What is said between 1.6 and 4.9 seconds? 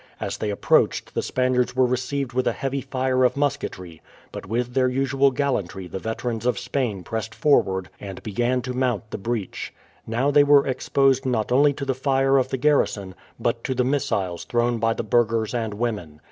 were received with a heavy fire of musketry; but with their